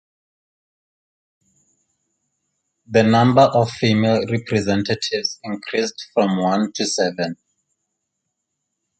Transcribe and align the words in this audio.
The 2.87 3.03
number 3.03 3.43
of 3.43 3.69
female 3.69 4.25
representatives 4.31 5.37
increased 5.43 6.07
from 6.15 6.39
one 6.41 6.71
to 6.73 6.87
seven. 6.87 7.35